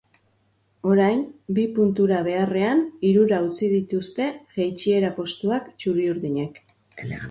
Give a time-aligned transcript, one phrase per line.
[0.91, 1.19] Orain,
[1.57, 6.65] bi puntura beharrean hirura utzi dituzte jaitsiera postuak txuri-urdinek.